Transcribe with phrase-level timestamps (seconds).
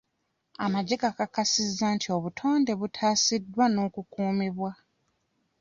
[0.65, 4.71] Amagye gakakasizza nti obutonde butaasiddwa n'okukuumibwa.